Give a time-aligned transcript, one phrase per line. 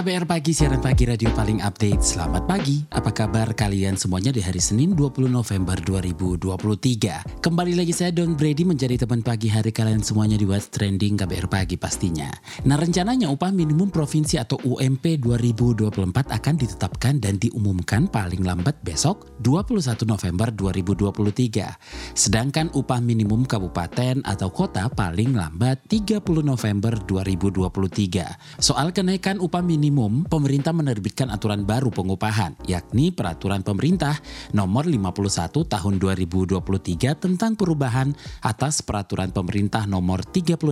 [0.00, 2.00] KBR Pagi, siaran pagi radio paling update.
[2.00, 7.44] Selamat pagi, apa kabar kalian semuanya di hari Senin 20 November 2023.
[7.44, 11.52] Kembali lagi saya Don Brady menjadi teman pagi hari kalian semuanya di What's Trending KBR
[11.52, 12.32] Pagi pastinya.
[12.64, 15.92] Nah rencananya upah minimum provinsi atau UMP 2024
[16.32, 22.16] akan ditetapkan dan diumumkan paling lambat besok 21 November 2023.
[22.16, 28.64] Sedangkan upah minimum kabupaten atau kota paling lambat 30 November 2023.
[28.64, 34.14] Soal kenaikan upah minimum minimum, pemerintah menerbitkan aturan baru pengupahan, yakni Peraturan Pemerintah
[34.54, 40.62] Nomor 51 Tahun 2023 tentang perubahan atas Peraturan Pemerintah Nomor 36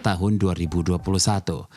[0.00, 0.96] Tahun 2021.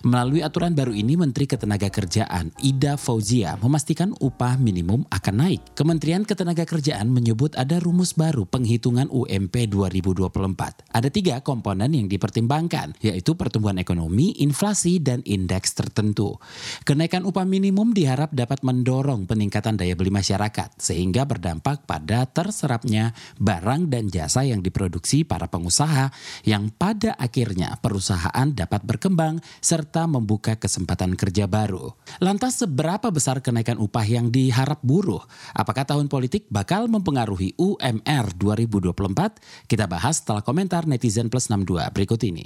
[0.08, 5.76] Melalui aturan baru ini, Menteri Ketenagakerjaan Ida Fauzia memastikan upah minimum akan naik.
[5.76, 10.88] Kementerian Ketenagakerjaan menyebut ada rumus baru penghitungan UMP 2024.
[10.96, 16.40] Ada tiga komponen yang dipertimbangkan, yaitu pertumbuhan ekonomi, inflasi, dan indeks tertentu.
[16.84, 23.90] Kenaikan upah minimum diharap dapat mendorong peningkatan daya beli masyarakat sehingga berdampak pada terserapnya barang
[23.90, 26.14] dan jasa yang diproduksi para pengusaha
[26.46, 31.96] yang pada akhirnya perusahaan dapat berkembang serta membuka kesempatan kerja baru.
[32.22, 35.24] Lantas seberapa besar kenaikan upah yang diharap buruh?
[35.56, 39.70] Apakah tahun politik bakal mempengaruhi UMR 2024?
[39.72, 42.46] Kita bahas setelah komentar netizen plus 62 berikut ini.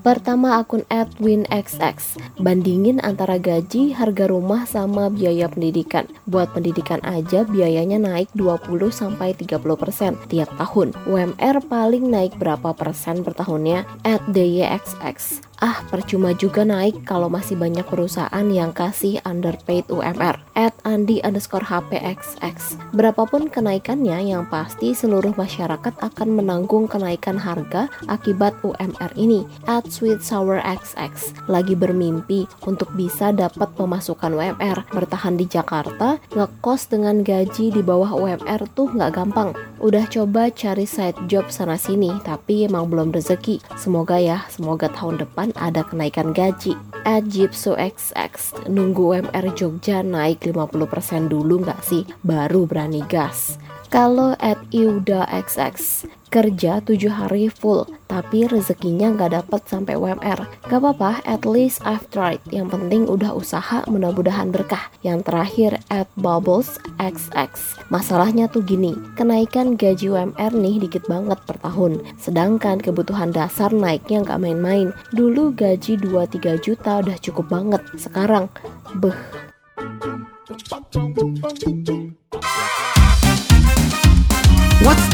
[0.00, 0.88] Pertama akun
[1.20, 2.16] @winxx.
[2.40, 6.08] Bandingin antara gaji, harga rumah sama biaya pendidikan.
[6.24, 10.96] Buat pendidikan aja biayanya naik 20 sampai 30% tiap tahun.
[11.04, 13.84] UMR paling naik berapa persen per tahunnya?
[14.32, 15.47] @dyxx.
[15.58, 20.38] Ah, percuma juga naik kalau masih banyak perusahaan yang kasih underpaid UMR.
[20.54, 22.78] At Andi underscore HPXX.
[22.94, 29.50] Berapapun kenaikannya, yang pasti seluruh masyarakat akan menanggung kenaikan harga akibat UMR ini.
[29.66, 31.10] At Sweet Sour XX.
[31.50, 34.86] Lagi bermimpi untuk bisa dapat pemasukan UMR.
[34.94, 39.50] Bertahan di Jakarta, ngekos dengan gaji di bawah UMR tuh nggak gampang.
[39.82, 43.58] Udah coba cari side job sana-sini, tapi emang belum rezeki.
[43.74, 46.74] Semoga ya, semoga tahun depan ada kenaikan gaji.
[47.06, 52.02] At Gypso XX, nunggu UMR Jogja naik 50% dulu nggak sih?
[52.20, 53.67] Baru berani gas.
[53.88, 60.44] Kalau at Iuda XX, kerja 7 hari full, tapi rezekinya nggak dapat sampai UMR.
[60.68, 62.44] Gak apa-apa, at least I've tried.
[62.52, 64.92] Yang penting udah usaha, mudah-mudahan berkah.
[65.00, 67.48] Yang terakhir, at Bubbles XX.
[67.88, 72.04] Masalahnya tuh gini, kenaikan gaji UMR nih dikit banget per tahun.
[72.20, 74.92] Sedangkan kebutuhan dasar naiknya nggak main-main.
[75.16, 77.80] Dulu gaji 2-3 juta udah cukup banget.
[77.96, 78.52] Sekarang,
[79.00, 79.16] beh.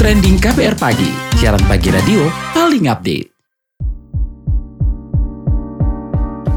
[0.05, 1.09] Trending KBR Pagi,
[1.41, 3.34] siaran pagi radio paling update.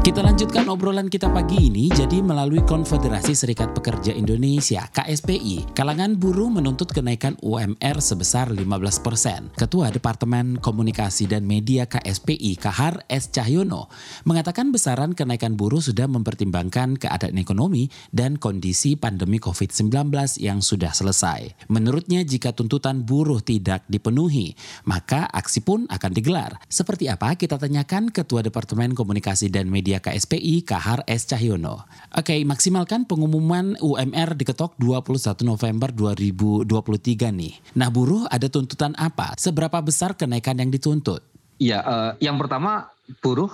[0.08, 1.92] Kita lanjutkan obrolan kita pagi ini.
[1.92, 9.52] Jadi melalui Konfederasi Serikat Pekerja Indonesia (KSPI), kalangan buruh menuntut kenaikan UMR sebesar 15%.
[9.52, 13.92] Ketua Departemen Komunikasi dan Media KSPI Kahar S Cahyono
[14.24, 19.92] mengatakan besaran kenaikan buruh sudah mempertimbangkan keadaan ekonomi dan kondisi pandemi COVID-19
[20.40, 21.68] yang sudah selesai.
[21.68, 24.56] Menurutnya jika tuntutan buruh tidak dipenuhi,
[24.88, 26.56] maka aksi pun akan digelar.
[26.64, 31.28] Seperti apa kita tanyakan Ketua Departemen Komunikasi dan Media KSPI Kahar S.
[31.28, 31.86] Cahyono.
[32.14, 37.54] Oke, maksimalkan pengumuman UMR diketok 21 November 2023 nih.
[37.76, 39.36] Nah buruh ada tuntutan apa?
[39.36, 41.22] Seberapa besar kenaikan yang dituntut?
[41.58, 43.50] Ya, uh, yang pertama buruh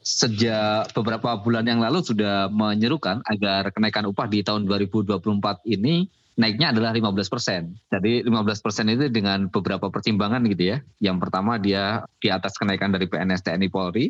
[0.00, 5.20] sejak beberapa bulan yang lalu sudah menyerukan agar kenaikan upah di tahun 2024
[5.68, 6.08] ini
[6.40, 7.76] naiknya adalah 15 persen.
[7.92, 10.78] Jadi 15 persen itu dengan beberapa pertimbangan gitu ya.
[11.02, 14.08] Yang pertama dia di atas kenaikan dari PNS TNI Polri.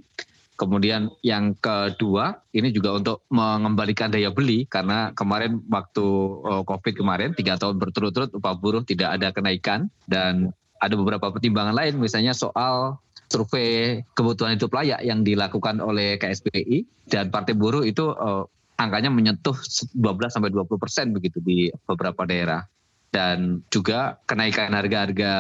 [0.61, 6.05] Kemudian yang kedua ini juga untuk mengembalikan daya beli karena kemarin waktu
[6.45, 10.53] eh, COVID kemarin tiga tahun berturut-turut upah buruh tidak ada kenaikan dan
[10.85, 13.01] ada beberapa pertimbangan lain misalnya soal
[13.33, 18.45] survei kebutuhan hidup layak yang dilakukan oleh KSPI dan Partai Buruh itu uh,
[18.77, 19.97] angkanya menyentuh 12
[20.29, 22.65] sampai 20 persen begitu di beberapa daerah
[23.11, 25.33] dan juga kenaikan harga-harga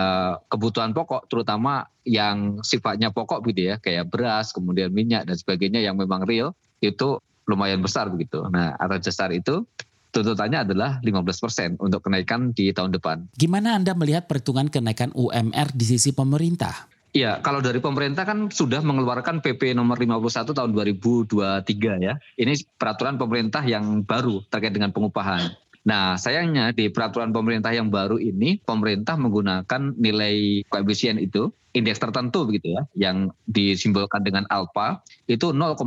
[0.51, 5.95] kebutuhan pokok terutama yang sifatnya pokok gitu ya kayak beras kemudian minyak dan sebagainya yang
[5.95, 6.51] memang real
[6.83, 8.43] itu lumayan besar begitu.
[8.51, 9.63] Nah atas dasar itu
[10.11, 13.31] tuntutannya adalah 15% untuk kenaikan di tahun depan.
[13.39, 16.91] Gimana Anda melihat perhitungan kenaikan UMR di sisi pemerintah?
[17.11, 22.15] Iya, kalau dari pemerintah kan sudah mengeluarkan PP nomor 51 tahun 2023 ya.
[22.39, 25.51] Ini peraturan pemerintah yang baru terkait dengan pengupahan.
[25.81, 32.45] Nah, sayangnya di peraturan pemerintah yang baru ini, pemerintah menggunakan nilai koefisien itu, indeks tertentu
[32.45, 35.81] begitu ya, yang disimbolkan dengan alpha, itu 0,1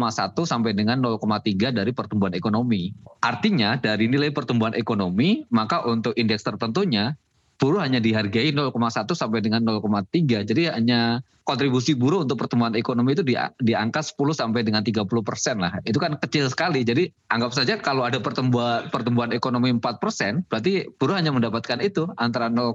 [0.50, 2.90] sampai dengan 0,3 dari pertumbuhan ekonomi.
[3.22, 7.14] Artinya dari nilai pertumbuhan ekonomi, maka untuk indeks tertentunya
[7.62, 10.42] buruh hanya dihargai 0,1 sampai dengan 0,3.
[10.42, 15.04] Jadi hanya kontribusi buruh untuk pertumbuhan ekonomi itu di, di angka 10 sampai dengan 30
[15.22, 15.76] persen lah.
[15.84, 16.88] Itu kan kecil sekali.
[16.88, 22.08] Jadi anggap saja kalau ada pertumbuhan pertumbuhan ekonomi 4 persen, berarti buruh hanya mendapatkan itu
[22.16, 22.74] antara 0,1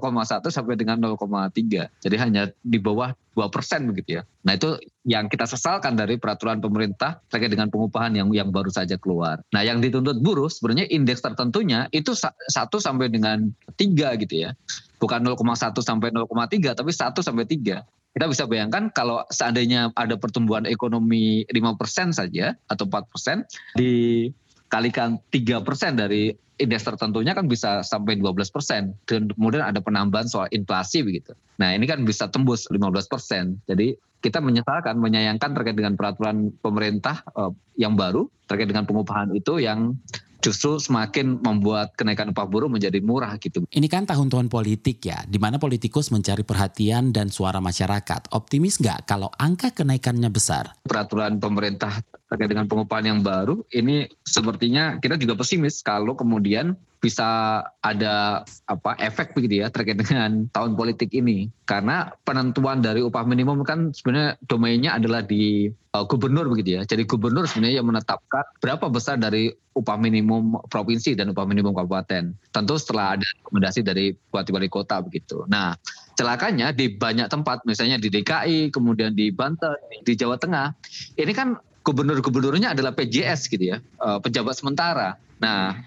[0.53, 1.89] sampai dengan 0,3.
[1.89, 4.23] Jadi hanya di bawah 2 persen begitu ya.
[4.45, 9.01] Nah itu yang kita sesalkan dari peraturan pemerintah terkait dengan pengupahan yang yang baru saja
[9.01, 9.41] keluar.
[9.49, 12.13] Nah yang dituntut buruh sebenarnya indeks tertentunya itu
[12.53, 13.49] satu sampai dengan
[13.79, 14.53] tiga gitu ya.
[14.99, 20.65] Bukan 0,1 sampai 0,3 tapi 1 sampai 3 kita bisa bayangkan kalau seandainya ada pertumbuhan
[20.65, 23.45] ekonomi 5% saja atau 4%
[23.77, 30.51] dikalikan 3% dari indeks tertentunya kan bisa sampai 12 persen dan kemudian ada penambahan soal
[30.51, 31.31] inflasi begitu.
[31.55, 33.63] Nah ini kan bisa tembus 15 persen.
[33.63, 39.63] Jadi kita menyesalkan, menyayangkan terkait dengan peraturan pemerintah uh, yang baru terkait dengan pengupahan itu
[39.63, 39.95] yang
[40.39, 43.63] justru semakin membuat kenaikan upah buruh menjadi murah gitu.
[43.69, 48.31] Ini kan tahun-tahun politik ya, di mana politikus mencari perhatian dan suara masyarakat.
[48.31, 50.79] Optimis nggak kalau angka kenaikannya besar?
[50.87, 57.63] Peraturan pemerintah terkait dengan pengupahan yang baru, ini sepertinya kita juga pesimis kalau kemudian bisa
[57.79, 61.47] ada apa efek begitu ya terkait dengan tahun politik ini.
[61.63, 66.81] Karena penentuan dari upah minimum kan sebenarnya domainnya adalah di uh, gubernur begitu ya.
[66.83, 69.49] Jadi gubernur sebenarnya yang menetapkan berapa besar dari
[69.79, 72.35] upah minimum provinsi dan upah minimum kabupaten.
[72.51, 75.47] Tentu setelah ada rekomendasi dari bupati wali kota begitu.
[75.47, 75.79] Nah
[76.19, 80.75] celakanya di banyak tempat misalnya di DKI kemudian di Banten di Jawa Tengah
[81.15, 85.79] ini kan gubernur-gubernurnya adalah PJS gitu ya uh, pejabat sementara nah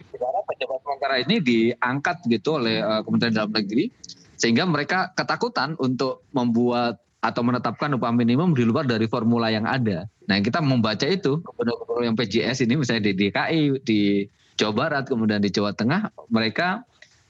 [0.48, 3.88] pejabat sementara ini diangkat gitu oleh uh, Kementerian Dalam Negeri
[4.36, 10.10] sehingga mereka ketakutan untuk membuat atau menetapkan upah minimum di luar dari formula yang ada.
[10.26, 14.26] Nah, kita membaca itu gubernur-gubernur yang PJS ini misalnya di DKI, di
[14.58, 16.82] Jawa Barat, kemudian di Jawa Tengah, mereka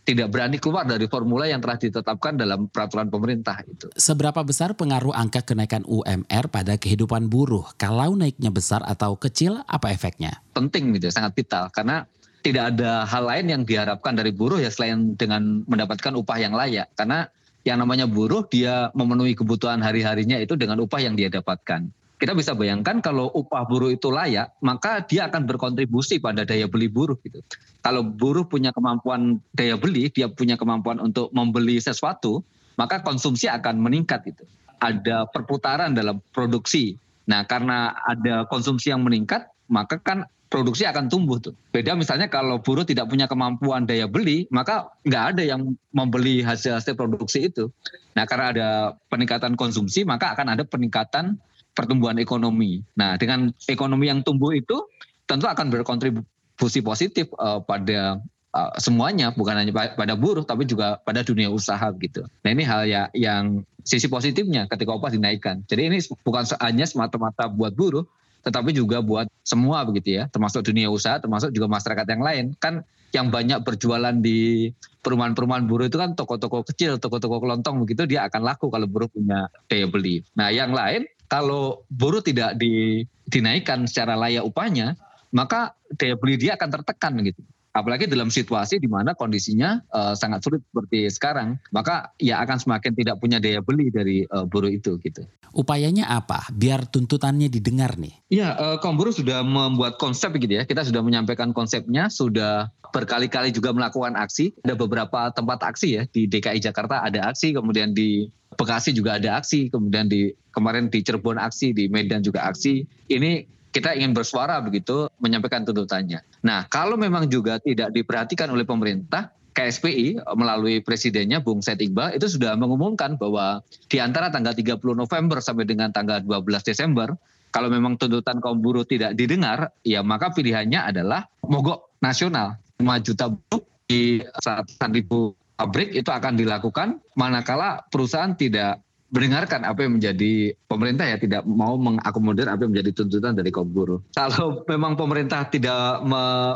[0.03, 3.87] tidak berani keluar dari formula yang telah ditetapkan dalam peraturan pemerintah itu.
[3.95, 7.71] Seberapa besar pengaruh angka kenaikan UMR pada kehidupan buruh?
[7.79, 10.43] Kalau naiknya besar atau kecil, apa efeknya?
[10.59, 12.03] Penting gitu, sangat vital karena
[12.43, 16.91] tidak ada hal lain yang diharapkan dari buruh ya selain dengan mendapatkan upah yang layak
[16.99, 17.31] karena
[17.63, 21.87] yang namanya buruh dia memenuhi kebutuhan hari-harinya itu dengan upah yang dia dapatkan.
[22.23, 26.87] Kita bisa bayangkan kalau upah buruh itu layak, maka dia akan berkontribusi pada daya beli
[26.87, 27.43] buruh gitu.
[27.83, 32.47] Kalau buruh punya kemampuan daya beli, dia punya kemampuan untuk membeli sesuatu,
[32.79, 34.47] maka konsumsi akan meningkat gitu.
[34.79, 36.95] Ada perputaran dalam produksi.
[37.27, 41.59] Nah, karena ada konsumsi yang meningkat, maka kan produksi akan tumbuh tuh.
[41.75, 46.95] Beda misalnya kalau buruh tidak punya kemampuan daya beli, maka nggak ada yang membeli hasil-hasil
[46.95, 47.73] produksi itu.
[48.15, 48.69] Nah karena ada
[49.11, 51.41] peningkatan konsumsi, maka akan ada peningkatan
[51.73, 52.85] pertumbuhan ekonomi.
[52.97, 54.87] Nah dengan ekonomi yang tumbuh itu
[55.25, 58.21] tentu akan berkontribusi positif uh, pada
[58.53, 62.25] uh, semuanya, bukan hanya pada buruh, tapi juga pada dunia usaha gitu.
[62.45, 65.65] Nah ini hal ya, yang sisi positifnya ketika upah dinaikkan.
[65.67, 68.05] Jadi ini bukan hanya semata-mata buat buruh,
[68.45, 72.45] tetapi juga buat semua begitu ya, termasuk dunia usaha, termasuk juga masyarakat yang lain.
[72.61, 74.73] Kan yang banyak berjualan di
[75.05, 79.53] perumahan-perumahan buruh itu kan toko-toko kecil, toko-toko kelontong begitu dia akan laku kalau buruh punya
[79.69, 80.25] daya beli.
[80.33, 85.01] Nah yang lain kalau buruh tidak di, dinaikkan secara layak upahnya,
[85.33, 87.41] maka daya beli dia akan tertekan gitu
[87.73, 92.93] apalagi dalam situasi di mana kondisinya uh, sangat sulit seperti sekarang, maka ya akan semakin
[92.93, 95.25] tidak punya daya beli dari uh, buruh itu gitu.
[95.53, 98.13] Upayanya apa biar tuntutannya didengar nih?
[98.29, 100.65] Ya, uh, kaum buruh sudah membuat konsep gitu ya.
[100.69, 104.53] Kita sudah menyampaikan konsepnya, sudah berkali-kali juga melakukan aksi.
[104.65, 109.41] Ada beberapa tempat aksi ya di DKI Jakarta ada aksi, kemudian di Bekasi juga ada
[109.41, 112.85] aksi, kemudian di kemarin di Cirebon aksi, di Medan juga aksi.
[113.09, 116.21] Ini kita ingin bersuara begitu menyampaikan tuntutannya.
[116.45, 122.25] Nah, kalau memang juga tidak diperhatikan oleh pemerintah, KSPI melalui presidennya Bung Said Iqbal itu
[122.25, 127.13] sudah mengumumkan bahwa di antara tanggal 30 November sampai dengan tanggal 12 Desember
[127.53, 132.57] kalau memang tuntutan kaum buruh tidak didengar, ya maka pilihannya adalah mogok nasional.
[132.81, 139.85] 5 juta buruh di 100 ribu pabrik itu akan dilakukan manakala perusahaan tidak mendengarkan apa
[139.85, 144.01] yang menjadi pemerintah ya tidak mau mengakomodir apa yang menjadi tuntutan dari kaum buruh.
[144.17, 146.01] Kalau memang pemerintah tidak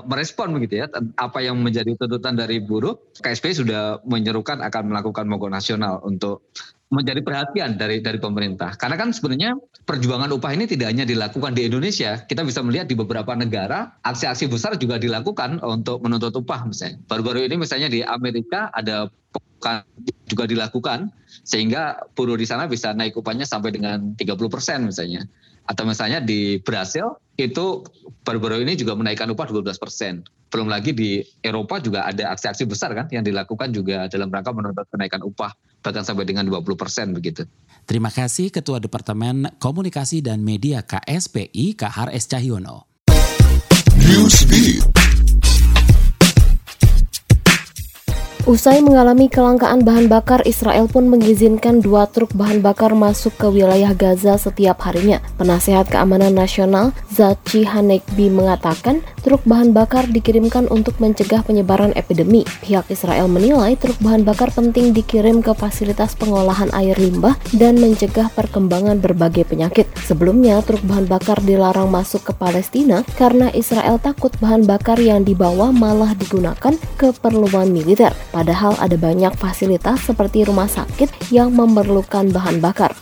[0.08, 0.86] merespon begitu ya
[1.20, 6.48] apa yang menjadi tuntutan dari buruh, KSP sudah menyerukan akan melakukan mogok nasional untuk
[6.86, 8.78] menjadi perhatian dari dari pemerintah.
[8.78, 12.94] Karena kan sebenarnya perjuangan upah ini tidak hanya dilakukan di Indonesia, kita bisa melihat di
[12.94, 17.02] beberapa negara aksi-aksi besar juga dilakukan untuk menuntut upah misalnya.
[17.10, 19.10] Baru-baru ini misalnya di Amerika ada
[20.30, 21.10] juga dilakukan
[21.42, 25.26] sehingga buruh di sana bisa naik upahnya sampai dengan 30 persen misalnya.
[25.66, 27.82] Atau misalnya di Brasil itu
[28.22, 30.22] baru-baru ini juga menaikkan upah 12 persen.
[30.46, 34.86] Belum lagi di Eropa juga ada aksi-aksi besar kan yang dilakukan juga dalam rangka menuntut
[34.94, 35.50] kenaikan upah
[35.86, 37.46] bahkan sampai dengan 20 persen begitu.
[37.86, 42.26] Terima kasih Ketua Departemen Komunikasi dan Media KSPI Kahar S.
[42.26, 42.90] Cahyono.
[43.94, 44.82] Newsbeat.
[48.46, 53.90] Usai mengalami kelangkaan bahan bakar, Israel pun mengizinkan dua truk bahan bakar masuk ke wilayah
[53.90, 55.18] Gaza setiap harinya.
[55.34, 62.46] Penasehat Keamanan Nasional Zachi Hanekbi mengatakan truk bahan bakar dikirimkan untuk mencegah penyebaran epidemi.
[62.62, 68.30] Pihak Israel menilai truk bahan bakar penting dikirim ke fasilitas pengolahan air limbah dan mencegah
[68.30, 69.90] perkembangan berbagai penyakit.
[70.06, 75.74] Sebelumnya, truk bahan bakar dilarang masuk ke Palestina karena Israel takut bahan bakar yang dibawa
[75.74, 78.14] malah digunakan keperluan militer.
[78.30, 82.94] Padahal ada banyak fasilitas seperti rumah sakit yang memerlukan bahan bakar.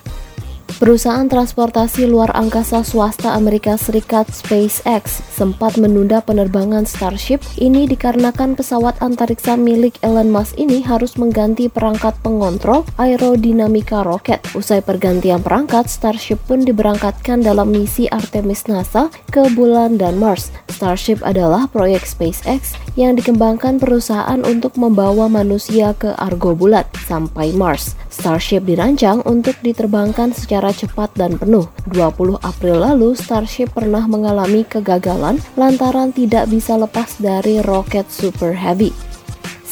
[0.84, 9.00] Perusahaan transportasi luar angkasa swasta Amerika Serikat SpaceX sempat menunda penerbangan Starship ini dikarenakan pesawat
[9.00, 14.44] antariksa milik Elon Musk ini harus mengganti perangkat pengontrol aerodinamika roket.
[14.52, 20.52] Usai pergantian perangkat, Starship pun diberangkatkan dalam misi Artemis NASA ke bulan dan Mars.
[20.68, 27.96] Starship adalah proyek SpaceX yang dikembangkan perusahaan untuk membawa manusia ke argo bulat sampai Mars.
[28.14, 31.66] Starship dirancang untuk diterbangkan secara cepat dan penuh.
[31.90, 39.13] 20 April lalu, Starship pernah mengalami kegagalan lantaran tidak bisa lepas dari roket Super Heavy.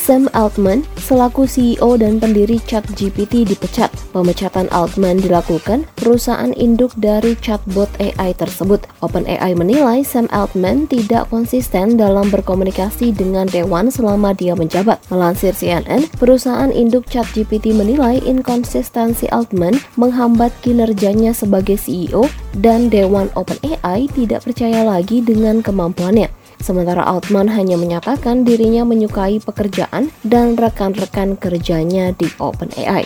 [0.02, 3.86] Sam Altman selaku CEO dan pendiri ChatGPT dipecat.
[4.10, 8.82] Pemecatan Altman dilakukan perusahaan induk dari chatbot AI tersebut.
[8.98, 14.98] OpenAI menilai Sam Altman tidak konsisten dalam berkomunikasi dengan dewan selama dia menjabat.
[15.06, 22.26] Melansir CNN, perusahaan induk ChatGPT menilai inkonsistensi Altman menghambat kinerjanya sebagai CEO
[22.58, 26.41] dan dewan OpenAI tidak percaya lagi dengan kemampuannya.
[26.62, 33.02] Sementara Altman hanya menyatakan dirinya menyukai pekerjaan dan rekan-rekan kerjanya di OpenAI.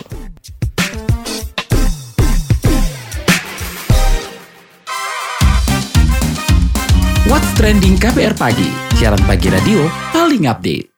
[7.27, 10.96] What's Trending KPR Pagi, siaran pagi radio paling update.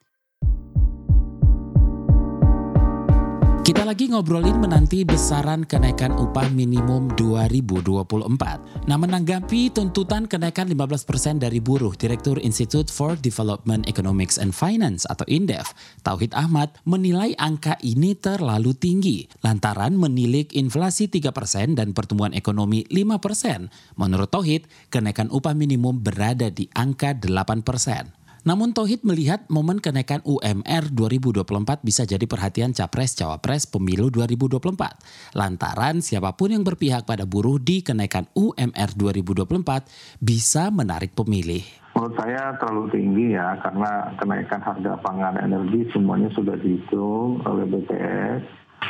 [3.90, 8.86] Lagi ngobrolin menanti besaran kenaikan upah minimum 2024.
[8.86, 15.26] Nah menanggapi tuntutan kenaikan 15% dari buruh, Direktur Institute for Development Economics and Finance atau
[15.26, 15.74] INDEF,
[16.06, 23.98] Tauhid Ahmad menilai angka ini terlalu tinggi lantaran menilik inflasi 3% dan pertumbuhan ekonomi 5%.
[23.98, 28.19] Menurut Tauhid, kenaikan upah minimum berada di angka 8%.
[28.40, 35.36] Namun Tohid melihat momen kenaikan UMR 2024 bisa jadi perhatian capres-cawapres pemilu 2024.
[35.36, 41.60] Lantaran siapa pun yang berpihak pada buruh di kenaikan UMR 2024 bisa menarik pemilih.
[41.92, 48.42] Menurut saya terlalu tinggi ya karena kenaikan harga pangan energi semuanya sudah dihitung oleh BPS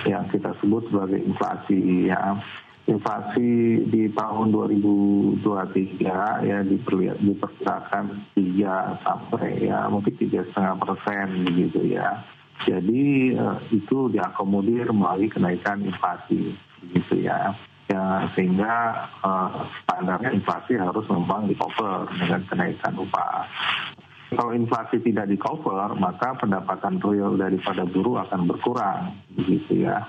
[0.07, 2.38] yang kita sebut sebagai inflasi ya
[2.89, 5.43] inflasi di tahun 2023
[6.49, 12.25] ya diperkirakan 3 sampai ya mungkin tiga setengah persen begitu ya.
[12.69, 16.53] Jadi uh, itu diakomodir melalui kenaikan inflasi
[16.85, 17.57] begitu ya.
[17.91, 23.51] Ya, sehingga uh, standarnya inflasi harus memang di cover dengan kenaikan upah.
[24.31, 30.07] Kalau inflasi tidak di cover, maka pendapatan real daripada buruh akan berkurang, begitu ya.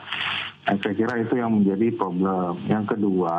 [0.62, 2.62] Nah, saya kira itu yang menjadi problem.
[2.70, 3.38] Yang kedua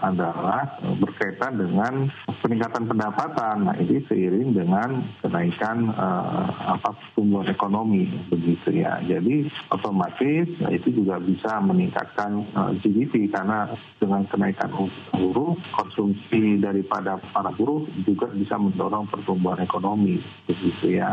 [0.00, 2.08] adalah berkaitan dengan
[2.40, 3.56] peningkatan pendapatan.
[3.68, 9.04] Nah, ini seiring dengan kenaikan uh, apa pertumbuhan ekonomi begitu ya.
[9.04, 13.68] Jadi otomatis nah, itu juga bisa meningkatkan uh, eh, GDP karena
[14.00, 14.72] dengan kenaikan
[15.12, 21.12] buruh konsumsi daripada para buruh juga bisa mendorong pertumbuhan ekonomi begitu ya.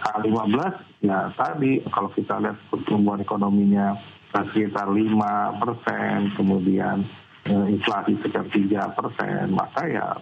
[0.00, 3.92] Angka 15 ya tadi kalau kita lihat pertumbuhan ekonominya
[4.50, 7.06] sekitar lima persen, kemudian
[7.46, 10.18] eh, inflasi sekitar tiga persen, maka ya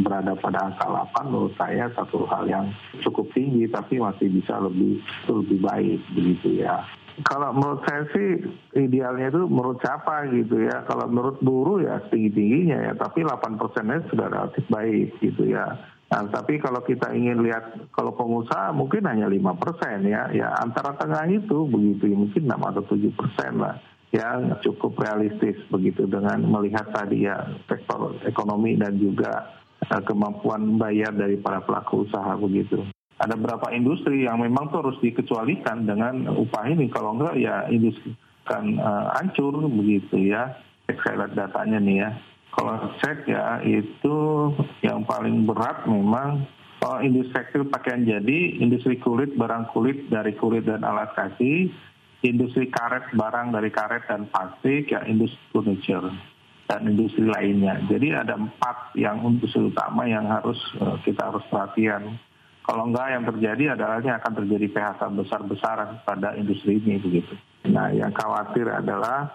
[0.00, 2.66] berada pada angka 8 menurut saya satu hal yang
[3.04, 6.80] cukup tinggi tapi masih bisa lebih lebih baik begitu ya.
[7.20, 8.48] kalau menurut saya sih
[8.80, 10.88] idealnya itu menurut siapa gitu ya.
[10.88, 15.76] Kalau menurut buruh ya setinggi-tingginya ya, tapi 8 persennya sudah relatif baik gitu ya.
[16.10, 20.98] Nah, tapi kalau kita ingin lihat kalau pengusaha mungkin hanya lima persen ya, ya antara
[20.98, 23.78] tengah itu begitu ya, mungkin enam atau tujuh persen lah
[24.10, 29.54] yang cukup realistis begitu dengan melihat tadi ya sektor ekonomi dan juga
[29.86, 32.82] uh, kemampuan bayar dari para pelaku usaha begitu.
[33.22, 38.18] Ada beberapa industri yang memang tuh harus dikecualikan dengan upah ini kalau enggak ya industri
[38.50, 40.58] kan uh, hancur begitu ya.
[40.90, 42.10] Saya lihat datanya nih ya.
[42.50, 44.16] Kalau cek ya itu
[44.82, 46.44] yang paling berat memang
[46.82, 51.70] uh, industri tekstil pakaian jadi, industri kulit, barang kulit dari kulit dan alat kaki,
[52.26, 56.10] industri karet barang dari karet dan plastik, ya industri furniture
[56.70, 57.82] dan industri lainnya.
[57.90, 62.18] Jadi ada empat yang industri utama yang harus uh, kita harus perhatian.
[62.62, 67.34] Kalau enggak yang terjadi adalah akan terjadi PHK besar-besaran pada industri ini begitu.
[67.66, 69.26] Nah yang khawatir adalah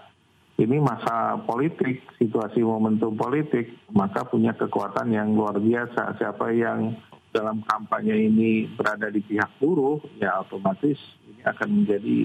[0.55, 6.15] ini masa politik, situasi momentum politik, maka punya kekuatan yang luar biasa.
[6.15, 6.95] Siapa yang
[7.35, 10.95] dalam kampanye ini berada di pihak buruh, ya otomatis
[11.43, 12.17] akan menjadi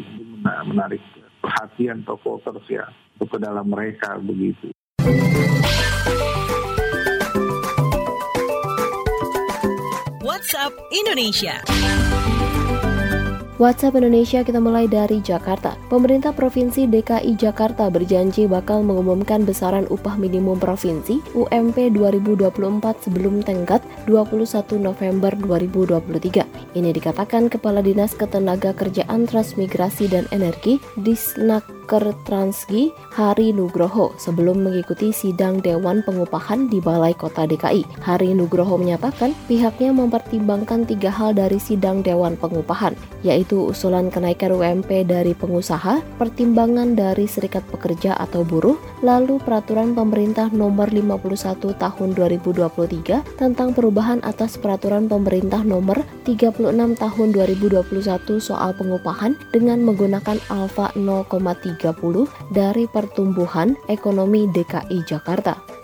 [0.71, 1.03] menarik
[1.43, 2.87] perhatian top voters ya
[3.19, 4.71] ke dalam mereka begitu.
[10.23, 11.59] WhatsApp Indonesia.
[13.61, 15.77] WhatsApp Indonesia kita mulai dari Jakarta.
[15.93, 22.57] Pemerintah Provinsi DKI Jakarta berjanji bakal mengumumkan besaran upah minimum provinsi UMP 2024
[23.05, 26.73] sebelum tenggat 21 November 2023.
[26.73, 30.81] Ini dikatakan Kepala Dinas Ketenaga Kerjaan Transmigrasi dan Energi
[31.91, 37.83] Disnaker Transgi Hari Nugroho sebelum mengikuti sidang Dewan Pengupahan di Balai Kota DKI.
[38.07, 42.95] Hari Nugroho menyatakan pihaknya mempertimbangkan tiga hal dari sidang Dewan Pengupahan,
[43.27, 50.47] yaitu usulan kenaikan UMP dari pengusaha, pertimbangan dari serikat pekerja atau buruh, lalu peraturan pemerintah
[50.55, 56.71] nomor 51 tahun 2023 tentang perubahan atas peraturan pemerintah nomor 36
[57.03, 57.83] tahun 2021
[58.39, 61.80] soal pengupahan dengan menggunakan alfa 0,30
[62.53, 65.81] dari pertumbuhan ekonomi DKI Jakarta.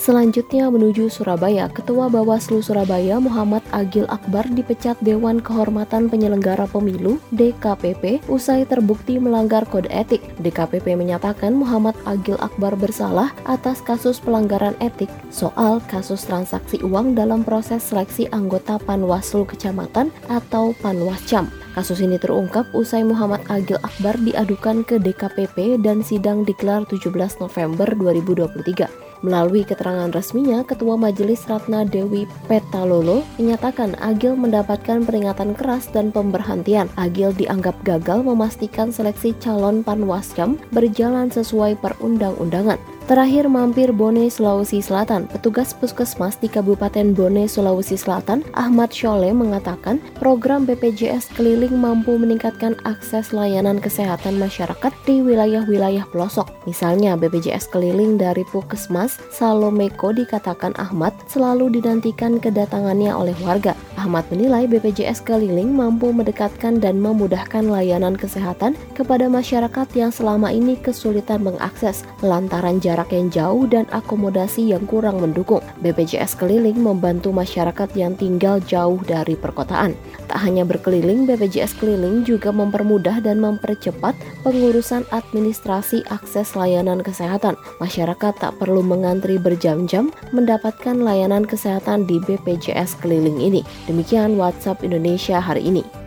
[0.00, 8.24] Selanjutnya menuju Surabaya, Ketua Bawaslu Surabaya Muhammad Agil Akbar dipecat Dewan Kehormatan Penyelenggara Pemilu DKPP
[8.32, 10.24] usai terbukti melanggar kode etik.
[10.40, 17.44] DKPP menyatakan Muhammad Agil Akbar bersalah atas kasus pelanggaran etik soal kasus transaksi uang dalam
[17.44, 21.59] proses seleksi anggota Panwaslu Kecamatan atau Panwascam.
[21.70, 27.86] Kasus ini terungkap usai Muhammad Agil Akbar diadukan ke DKPP dan sidang dikelar 17 November
[27.94, 28.90] 2023.
[29.20, 36.88] Melalui keterangan resminya, Ketua Majelis Ratna Dewi Petalolo menyatakan Agil mendapatkan peringatan keras dan pemberhentian.
[36.96, 42.80] Agil dianggap gagal memastikan seleksi calon panwascam berjalan sesuai perundang-undangan.
[43.10, 45.26] Terakhir mampir Bone, Sulawesi Selatan.
[45.26, 52.78] Petugas puskesmas di Kabupaten Bone, Sulawesi Selatan, Ahmad Shole mengatakan program BPJS keliling mampu meningkatkan
[52.86, 56.54] akses layanan kesehatan masyarakat di wilayah-wilayah pelosok.
[56.70, 63.74] Misalnya BPJS keliling dari Puskesmas Salomeko dikatakan Ahmad selalu dinantikan kedatangannya oleh warga.
[63.98, 70.78] Ahmad menilai BPJS keliling mampu mendekatkan dan memudahkan layanan kesehatan kepada masyarakat yang selama ini
[70.78, 75.64] kesulitan mengakses lantaran jarak jarak yang jauh dan akomodasi yang kurang mendukung.
[75.80, 79.96] BPJS keliling membantu masyarakat yang tinggal jauh dari perkotaan.
[80.28, 84.12] Tak hanya berkeliling, BPJS keliling juga mempermudah dan mempercepat
[84.44, 87.56] pengurusan administrasi akses layanan kesehatan.
[87.80, 93.64] Masyarakat tak perlu mengantri berjam-jam mendapatkan layanan kesehatan di BPJS keliling ini.
[93.88, 95.99] Demikian WhatsApp Indonesia hari ini.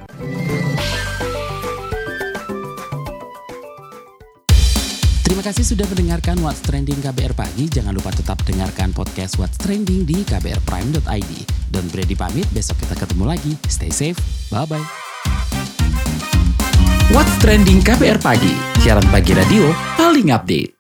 [5.54, 7.70] Kasih sudah mendengarkan What's Trending KBR Pagi.
[7.70, 11.32] Jangan lupa tetap dengarkan podcast What's Trending di kbrprime.id.
[11.70, 13.54] Don Brady pamit, besok kita ketemu lagi.
[13.70, 14.18] Stay safe,
[14.50, 14.82] bye-bye.
[17.14, 20.73] What's Trending KBR Pagi, siaran pagi radio paling update.